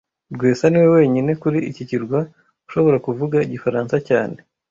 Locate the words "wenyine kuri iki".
0.95-1.83